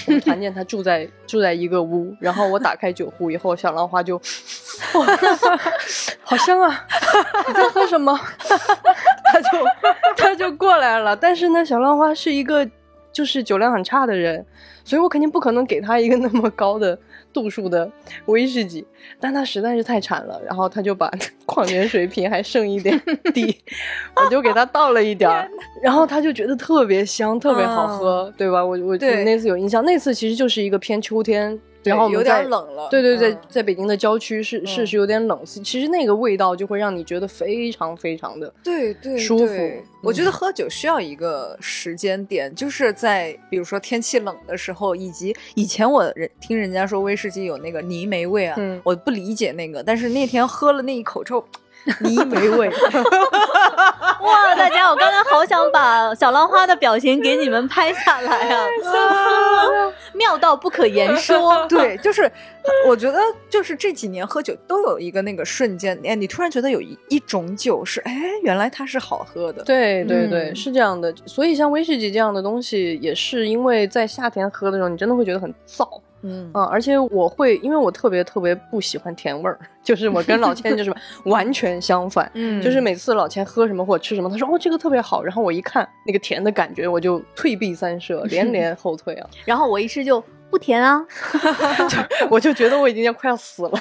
[0.07, 4.17] 我们团建，他住在住在一个屋，然后我打开酒壶以后，小浪花就，
[4.97, 5.07] 哇，
[6.25, 6.87] 好香啊！
[7.47, 8.19] 你在喝什么？
[9.31, 9.49] 他就
[10.17, 12.67] 他就过来了，但是呢，小浪花是一个
[13.13, 14.45] 就是酒量很差的人，
[14.83, 16.99] 所以我肯定不可能给他一个那么高的
[17.33, 17.91] 度数的
[18.27, 18.87] 威士忌。
[19.19, 21.11] 但他实在是太馋了，然后他就把
[21.47, 22.99] 矿泉水瓶还剩一点
[23.35, 23.57] 底，
[24.17, 25.49] 我就给他倒了一点儿，
[25.83, 28.65] 然后他就觉得特别香，特别好喝，对吧？
[28.65, 31.59] 我我我那次有印象，那次其实就是一个偏秋天。
[31.85, 39.55] 然后有点冷了，对对对，在北京的郊区是是是有点冷，其实那个味道就会让你觉得非常非常的对对舒服。
[40.03, 51.45] 我觉得喝酒需要一个时间点，就是在比如说天气冷的时候，以及以前我人听人家说威士忌有那个泥煤味啊，我不理解那个，但是那天喝了那一口之后。
[52.01, 52.69] 泥煤味，
[54.23, 54.55] 哇！
[54.55, 58.67] 大家，我刚才好想把小浪花的表情给你们拍下来啊，
[60.15, 61.67] 妙到不可言说。
[61.69, 62.31] 对，就是
[62.87, 63.19] 我觉得，
[63.51, 69.65] 就是这几年喝酒都有一个那个瞬间，哎，你突然觉得有一一种酒是，哎，原来它是好喝的。
[69.65, 71.13] 对对对，是这样的。
[71.27, 76.01] 所以像威士忌这样的东西，也是因为在夏天喝的时候，你真的会觉得很燥。
[76.23, 76.51] 嗯。
[76.55, 91.05] 而且我会，因为我特别特别不喜欢甜味儿， 就是我跟老千就是 完全相反，嗯，就是每次老千喝什么或者吃什么，他说哦这个特别好，然后我一看那个甜的感觉，我就退避三舍，连连后退啊， 然后我一吃就不甜啊，
[92.31, 93.81] 我就觉得我已经要快要死了，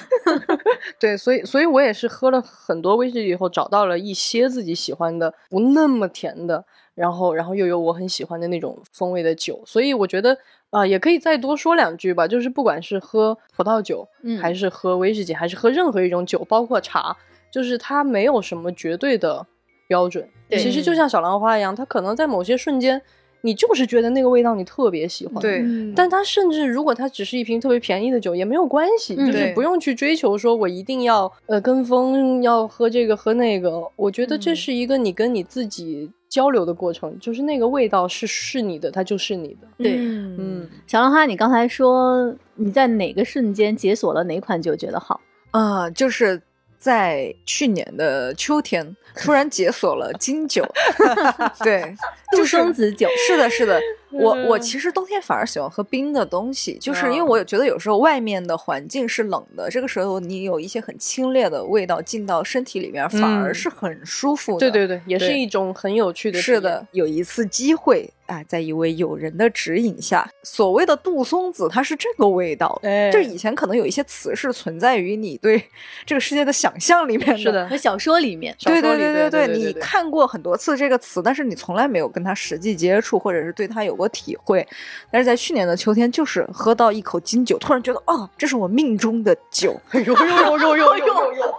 [1.00, 6.64] 对，所以所以我也是喝了很多威士忌以后，找到了一些自己喜欢的不那么甜的，
[6.96, 10.38] 然后然后又有我很喜欢的那种风味的酒，所以我觉得。
[10.72, 12.28] 啊，也可以再多说两句吧。
[12.28, 17.16] 就是不管是喝葡萄酒，嗯，还是喝威士忌，还是喝任何一种酒，包括茶，
[17.52, 19.46] 就是它没有什么绝对的
[19.88, 20.28] 标准。
[20.50, 23.02] 其实就像小兰花一样，它可能在某些瞬间，
[23.42, 25.42] 你就是觉得那个味道你特别喜欢。
[25.42, 25.64] 对，
[25.96, 33.82] 但它甚至如果它只是一瓶特别便宜的酒也没有关系，就是不用去追求说我一定要呃跟风要喝这个喝那个。
[33.96, 36.10] 我觉得这是一个你跟你自己。
[36.32, 39.68] 交流的过程，就是那个味道是是你的，它就是你的。
[39.78, 45.20] 对，嗯，小浪花，你刚才说你在哪个瞬间解锁了哪款酒觉得好
[45.52, 45.90] 啊？
[45.90, 46.42] 就是
[46.82, 50.68] 在去年的秋天，突然解锁了金酒。
[51.64, 51.96] 对，
[52.36, 53.08] 杜松子酒。
[53.28, 53.80] 是的，是的。
[54.12, 64.60] 我我其实冬天反而喜欢喝冰的东西，就是因为我觉得有时候外面的环境是冷的，这个时候你有一些很清冽的味道进到身体里面，反而是很舒服的。
[64.60, 66.42] 对对对，也是一种很有趣的。
[66.42, 72.78] 是的，有一次机会啊，在一位友人的指引下，所谓的杜松子，它是这个味道。
[72.84, 75.64] 哎，就以前可能有一些词是存在于你对
[76.06, 78.54] 这个世界的想象里面的，是的，和小说里面。
[78.60, 84.01] 对对对对对，你看过很多次这个词，但是你从来没有跟他实际接触，或者是对他有。
[84.02, 84.68] 我体会，
[85.12, 91.56] 但是在去年的秋天，就是喝到一口金酒，突然觉得，哦，这是我命中的酒，哎呦呦呦呦呦呦，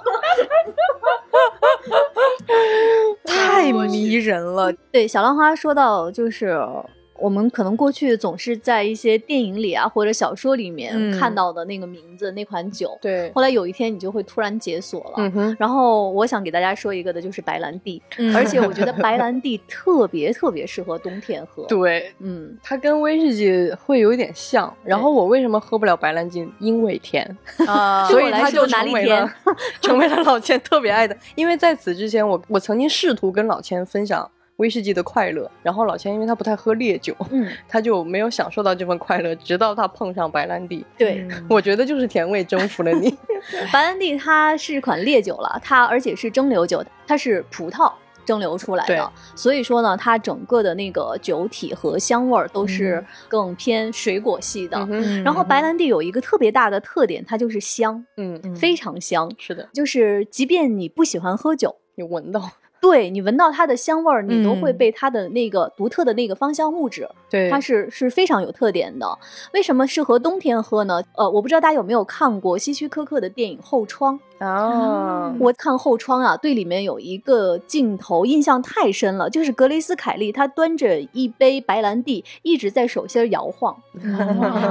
[3.25, 4.73] 太迷人了。
[4.91, 6.59] 对，小浪花说到就是。
[7.23, 13.31] 我们可能过去总是在一些电影里啊，或者小说里面看到的那个名字那款酒，对。
[13.33, 21.65] 后来有一天你就会突然解锁了，嗯然后我想给大家说一个的，就是白兰地，嗯而且我觉得 白兰地特别特别适合冬天喝。
[21.67, 24.73] 对，嗯，它跟威士忌会有一点像。
[24.83, 26.47] 然后我为什么喝不了白兰地？
[26.59, 27.25] 因为甜
[27.69, 29.33] 啊， 所以它就成为了
[29.81, 31.17] 成为了老千特别爱的。
[31.37, 34.29] 因为在此之前，我我曾经试图跟老千分享。
[34.63, 40.87] 威士忌的快乐，然后老钱因为他不太喝烈酒，嗯，他就没有享受到这份快乐，直到他碰上白兰地。
[40.97, 43.11] 对，我觉得就是甜味征服了你。
[43.73, 47.93] 白兰地它是款烈酒了，它而且是蒸馏酒，它是葡萄
[48.25, 54.79] 蒸馏出来的，所以说呢，它整个的那个酒体和香味儿都是更偏水果系的。
[55.25, 59.29] 然后白兰地有一个特别大的特点，它就是香，嗯，非常香。
[59.39, 62.49] 是的，就是即便你不喜欢喝酒，你闻到。
[62.83, 69.19] 对你闻到它的香味儿，你都会被它的那个独特的那个芳香物质，对，它是是非常有特点的。
[69.55, 71.01] 为什么适合冬天喝呢？
[71.15, 74.19] 呃，我不知道大家有没有看过希区柯克的电影《后窗》。
[74.45, 83.77] 哦，我看后窗啊，对里面有一个镜头印象太深了，就是格雷斯凯利她端着一杯白兰地，一直在手心摇晃，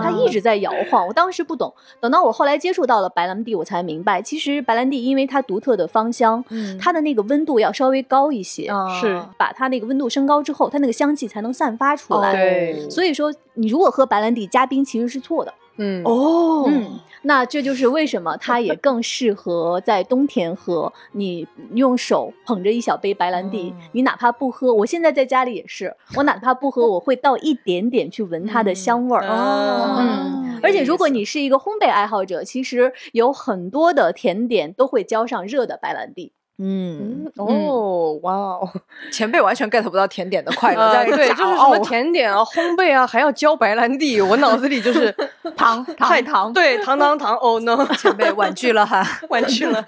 [0.04, 1.08] 她一直在摇晃。
[1.08, 6.43] 我当时不懂，等到我后来接触到了白兰地，我才明白，其实白兰地因为它独特的芳香，
[6.78, 12.34] 它的那个温度要稍微高一些，是把它那个温度升高之后，它那个香气才能散发出来。
[12.34, 15.54] 对，所以说你如果喝白兰地加冰，其实是错的。
[15.78, 20.92] 嗯哦，嗯，那这就是为什么它也更适合在冬天喝。
[21.14, 29.26] 你用手捧着一小杯白兰地，你哪怕不喝，我现在在家里也是，我哪怕不喝，我会倒一点点去闻它的香味儿。
[29.26, 36.34] 哦，嗯，而且如果你是一个烘焙爱好者，其实有很多的甜点都会浇上热的白兰地。
[36.63, 38.69] 嗯哦，哇哦，
[39.12, 45.12] 前辈完全 get 不到甜点的 快乐，呃，对，就是什么甜点啊、烘焙啊，还要浇白兰地，我脑子里就是
[45.57, 49.05] 糖太糖糖，对，糖糖糖，Oh no，前辈婉拒了哈。
[49.30, 49.84] 婉拒了。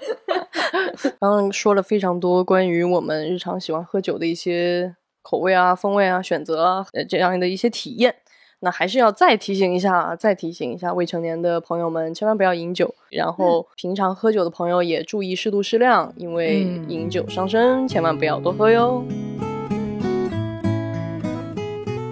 [1.20, 8.14] 刚刚说了非常多关于我们日常喜欢喝酒的一些口味啊、风味啊、选择啊，呃，这样的一些体验。
[8.60, 12.94] 那还是要再提醒一下，再提醒一下未成年的朋友们，千万不要饮酒。
[13.10, 19.04] 然后平常喝酒的朋友也注意适度适量，因为嗯饮酒伤身，千万不要多喝哟。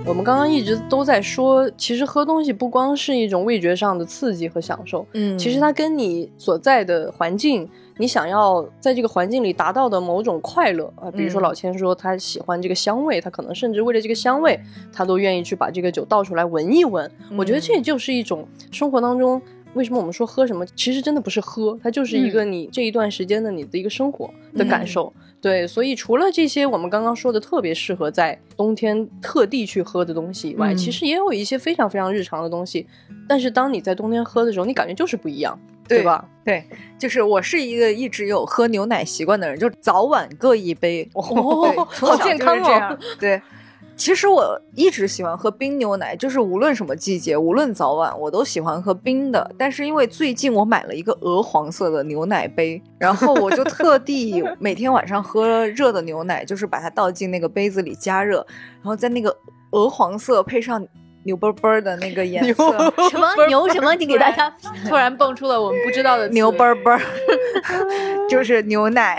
[0.05, 14.59] 我们刚刚一直都在说，其实喝东西不光是一种味觉上的刺激和享受，嗯其实它跟你所在的环境，你想要在这个环境里达到的某种快乐啊，比如说嗯老千说他喜欢这个香味，他可能甚至为了这个香味，
[14.93, 17.11] 他都愿意去把这个酒倒出来闻一闻。
[17.39, 19.41] 我觉得这就是一种生活当中。
[19.75, 20.65] 为什么我们说喝什么？
[20.77, 25.13] 其实真的不是喝，它就是一个你这一段时间的你的一个生活的感受。
[25.41, 32.87] 对，所以除了这些我们刚刚说的特别适合在冬天特地去喝的东西以外，嗯其实也有一些非常非常日常的东西。
[33.29, 35.59] 但是当你在冬天喝的时候，你感觉就是不一样，
[35.89, 36.25] 对吧？
[36.45, 36.63] 对，
[36.97, 41.09] 就是我是一个一直有喝牛奶习惯的人，就早晚各一杯。
[41.15, 41.23] 哦
[41.91, 42.99] 好健康哦。
[43.19, 43.41] 对，
[43.97, 49.49] 其实我一直喜欢喝冰牛奶，就是无论什么季节，无论早晚，我都喜欢喝冰的。
[49.57, 58.45] 但是因为最近我买了一个鹅黄色的牛奶杯，然后我就特地 每天晚上喝热的牛奶，就是把它倒进那个杯子里加热，
[58.77, 59.37] 然后在那个
[59.71, 60.85] 鹅黄色配上
[61.25, 62.93] 牛啵啵的那个颜色。
[63.11, 63.95] 什么牛什么？
[63.95, 64.53] 你给大家
[64.89, 66.99] 突然蹦出了我们不知道的牛啵啵，
[68.29, 69.19] 就是牛奶，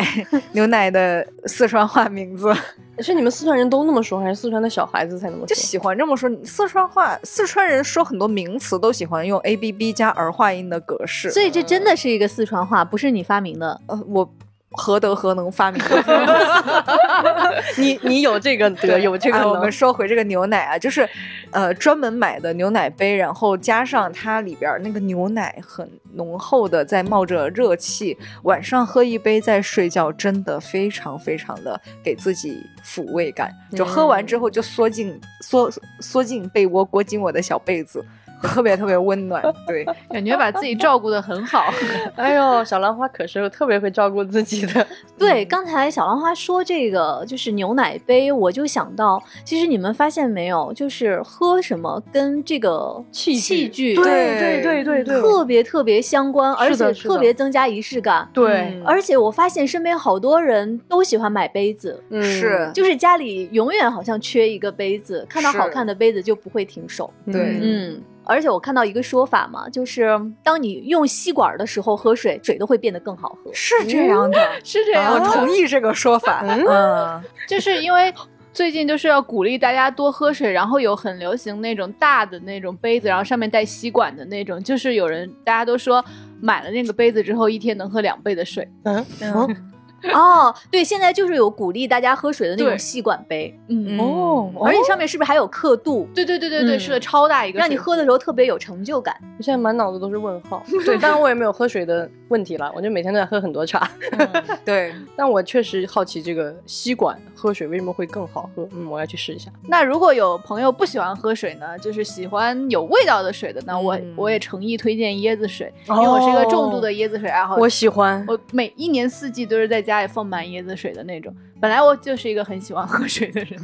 [0.52, 2.54] 牛奶的四川话名字，
[3.00, 5.48] 是你们四川人都那么说，还是四川的小孩子才那么说？
[5.48, 6.30] 就喜欢这么说。
[6.44, 11.30] 四川话，四川人说很多名词都喜欢用 a b b 加儿化音的格式。
[11.32, 13.80] 所以这真的是一个四川话，不是你发明的。
[13.88, 14.30] 呃，我
[14.74, 17.64] 何德何能发明的？
[17.78, 19.48] 你你有这个德，有这个能。
[19.48, 21.08] 哎我们说回这个牛奶啊，就是
[21.52, 33.52] 呃专门买的牛奶杯，然后加上它里边儿那个牛奶很浓厚的在冒着热气，晚上喝一杯再睡觉，真的非常非常的给自己抚慰感。
[33.76, 38.04] 就喝完之后就缩进缩缩进被窝，裹紧我的小被子。
[38.44, 41.66] 特别特别温暖，对，感觉把自己照顾的很好。
[42.16, 44.86] 哎呦，小兰花可是特别会照顾自己的。
[45.18, 58.28] 对，刚才小兰花说这个就是牛奶杯，我就想到，其实你们发现没有，就是喝什么跟这个器具器具对对对对对特别特别相关，而且特别增加仪式感。
[58.34, 67.12] 对，嗯而且我发现身边好多人都喜欢买杯子，嗯是就是家里永远好像缺一个杯子，看到好看的杯子就不会停手。
[67.32, 70.10] 对嗯，而且我看到一个说法嘛，就是
[70.44, 73.52] 当你用吸管的时候喝水，水都会变得更好喝。
[73.54, 76.44] 是这样的， 是这样的，我同意这个说法。
[76.46, 78.14] 嗯，就是因为
[78.54, 86.04] 最近就是要鼓励大家多喝水，然后有很流行那种大的那种杯子，然后上面带吸管的那种，就是有人大家都说
[86.42, 88.68] 买了那个杯子之后，一天能喝两倍的水。
[88.84, 89.06] 嗯。
[89.22, 89.70] 嗯
[90.14, 99.16] 哦，对，现在就是有鼓励大家喝水的那种吸管杯，嗯哦，而且上面是不是还有刻度，对对对对对，嗯是的，超大一个，让你喝的时候特别有成就感？
[99.38, 100.64] 我现在满脑子都是问号。
[100.86, 103.90] 对，当然我也没有喝水的问题了，我就每天都在喝很多茶。
[104.66, 108.68] 对，但我确实好奇这个吸管喝水为什么会更好喝。
[108.74, 109.52] 嗯，我要去试一下。
[109.68, 117.62] 那如果有朋友不喜欢喝水呢，就是喜欢有味道的水的呢，我嗯我也诚意推荐椰子水，因为我是一个重度的椰子水爱好者。
[117.62, 118.24] 我喜欢。
[118.28, 121.34] 我每一年四季都是在家里放满椰子水的那种。
[121.62, 123.60] 本来我就是一个很喜欢喝水的人，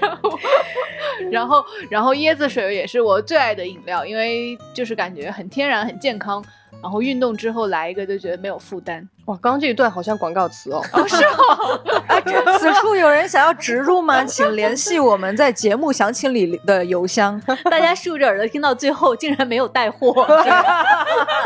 [0.00, 0.30] 然后，
[1.30, 6.42] 然后，然后椰子水也是我最爱的饮料，因为就是感觉很天然、很健康。
[6.80, 9.06] 然后运动之后来一个就觉得没有负担。
[9.24, 10.80] 哇，刚刚这一段好像广告词哦。
[10.92, 11.80] 哦，是哦？
[12.06, 14.24] 啊，这此处有人想要植入吗？
[14.24, 17.40] 请联系我们在节目详情里的邮箱。
[17.64, 20.22] 大家竖着耳朵听到最后，竟然没有带货。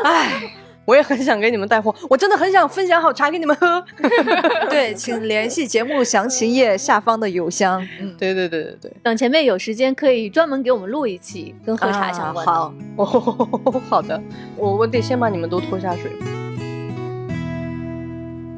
[0.05, 0.53] 唉，
[0.85, 3.85] 我也很想给你们带货，我真的很想分享好茶给你们喝。
[4.69, 7.81] 对，请联系节目详情页下方的邮箱。
[8.01, 8.93] 嗯，对对对对对。
[9.03, 12.53] 等前辈有时间，可以专门给我们录一期跟喝茶相关的。
[12.53, 14.21] 啊好，哦，好的，
[14.57, 16.11] 我我得先把你们都拖下水。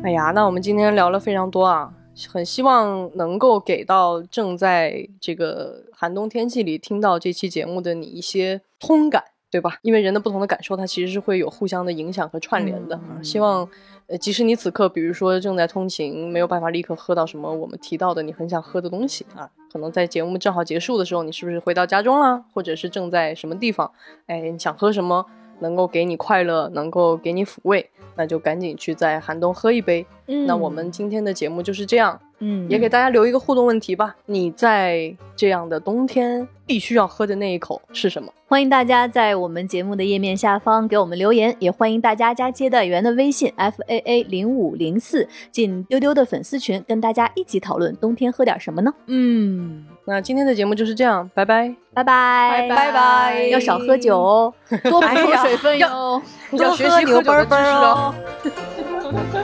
[0.02, 1.92] 哎呀，那我们今天聊了非常多啊，
[2.32, 9.24] 很希望能够给到正在这个寒冬天气里听到这期节目的你一些通感，
[9.54, 9.78] 对吧？
[9.82, 12.98] 因为人的不同的感受，它其实是会有互相的影响和串联的。
[13.08, 13.68] 嗯希望，
[14.08, 23.92] 呃，即使你此刻，比如说正在通勤，没有办法立刻喝到什么我们提到的你很想喝的东西啊，可能在节目正好结束的时候，你是不是回到家中啦，或者是正在什么地方，
[24.26, 25.24] 哎，你想喝什么？
[25.60, 30.04] 能够给你快乐，能够给你抚慰，那就赶紧去在寒冬喝一杯。
[30.26, 34.14] 嗯那我们今天的节目就是这样，嗯也给大家留一个互动问题吧。
[34.26, 38.30] 你在这样的冬天必须要喝的那一口是什么？
[38.46, 48.92] 欢迎大家在我们节目的页面下方给我们留言，也欢迎大家加接待员的微信 f a a 零五零四进丢丢的粉丝群，跟大家一起讨论冬天喝点什么呢？
[49.06, 51.74] 嗯，那今天的节目就是这样，拜拜。
[51.94, 54.52] 拜拜拜拜要少喝酒哦。
[54.84, 56.20] 多补充水分哟。
[56.52, 58.14] 要学习喝酒的知识哦。